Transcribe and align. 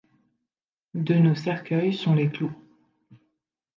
De 0.95 1.13
nos 1.13 1.35
cercueils 1.35 1.93
sont 1.93 2.15
les 2.15 2.31
clous. 2.31 2.51